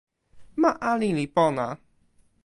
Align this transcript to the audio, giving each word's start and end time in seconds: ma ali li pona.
ma 0.61 0.69
ali 0.91 1.09
li 1.17 1.25
pona. 1.35 1.67